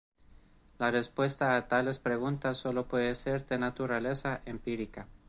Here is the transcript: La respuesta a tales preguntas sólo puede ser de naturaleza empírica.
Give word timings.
La 0.79 0.89
respuesta 0.89 1.55
a 1.55 1.67
tales 1.67 1.99
preguntas 1.99 2.57
sólo 2.57 2.87
puede 2.87 3.13
ser 3.13 3.45
de 3.45 3.59
naturaleza 3.59 4.41
empírica. 4.47 5.05